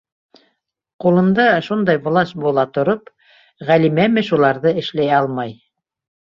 [1.03, 3.13] Ҡулында шундай власть була тороп,
[3.69, 5.55] Ғәлимәме шуларҙы эшләй алмай?